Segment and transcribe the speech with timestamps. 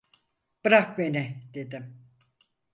[0.65, 1.97] Bırak beni dedim!